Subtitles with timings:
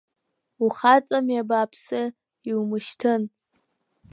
[0.65, 2.01] Ухаҵами абааԥсы,
[2.49, 3.21] иумышьҭын!